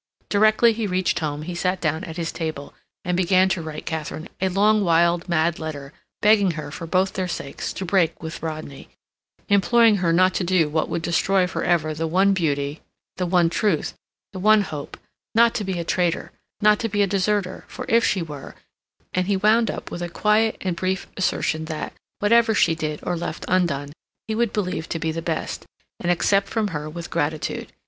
[0.31, 2.73] Directly he reached home he sat down at his table,
[3.05, 5.93] and began to write Katharine a long, wild, mad letter,
[6.23, 8.89] begging her for both their sakes to break with Rodney,
[9.47, 12.81] imploring her not to do what would destroy for ever the one beauty,
[13.17, 13.93] the one truth,
[14.33, 14.97] the one hope;
[15.35, 16.31] not to be a traitor,
[16.61, 20.57] not to be a deserter, for if she were—and he wound up with a quiet
[20.61, 23.91] and brief assertion that, whatever she did or left undone,
[24.27, 25.67] he would believe to be the best,
[25.99, 27.71] and accept from her with gratitude.